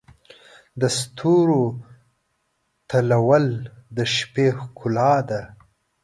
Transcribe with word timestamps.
د 0.81 0.83
ستورو 0.99 1.63
تلؤل 2.89 3.47
د 3.95 3.97
شپې 4.15 4.47
ښکلا 4.59 5.13
ده. 5.29 5.41